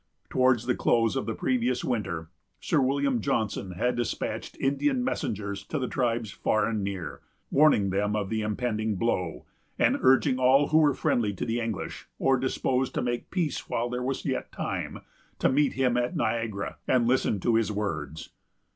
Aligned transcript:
Towards 0.31 0.65
the 0.65 0.73
close 0.73 1.15
of 1.15 1.27
the 1.27 1.35
previous 1.35 1.85
winter, 1.85 2.31
Sir 2.59 2.81
William 2.81 3.21
Johnson 3.21 3.73
had 3.73 3.95
despatched 3.95 4.57
Indian 4.59 5.03
messengers 5.03 5.63
to 5.65 5.77
the 5.77 5.87
tribes 5.87 6.31
far 6.31 6.65
and 6.67 6.83
near, 6.83 7.21
warning 7.51 7.91
them 7.91 8.15
of 8.15 8.29
the 8.31 8.41
impending 8.41 8.95
blow; 8.95 9.45
and 9.77 9.99
urging 10.01 10.39
all 10.39 10.69
who 10.69 10.79
were 10.79 10.95
friendly 10.95 11.33
to 11.35 11.45
the 11.45 11.59
English, 11.59 12.07
or 12.17 12.37
disposed 12.39 12.95
to 12.95 13.03
make 13.03 13.29
peace 13.29 13.69
while 13.69 13.91
there 13.91 14.01
was 14.01 14.25
yet 14.25 14.51
time, 14.51 15.01
to 15.37 15.49
meet 15.49 15.73
him 15.73 15.95
at 15.95 16.15
Niagara, 16.15 16.77
and 16.87 17.07
listen 17.07 17.39
to 17.39 17.53
his 17.53 17.71
words. 17.71 18.29